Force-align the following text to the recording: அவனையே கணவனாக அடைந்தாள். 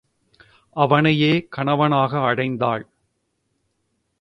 அவனையே 0.75 1.47
கணவனாக 1.49 2.17
அடைந்தாள். 2.17 2.83